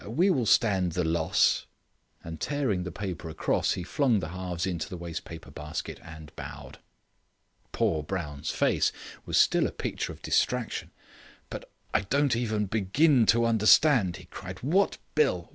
[0.07, 1.67] We will stand the loss."
[2.23, 6.35] And, tearing the paper across, he flung the halves into the waste paper basket and
[6.35, 6.79] bowed.
[7.71, 8.91] Poor Brown's face
[9.27, 10.89] was still a picture of distraction.
[11.51, 14.63] "But I don't even begin to understand," he cried.
[14.63, 15.49] "What bill?